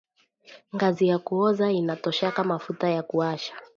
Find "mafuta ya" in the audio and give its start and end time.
2.43-3.03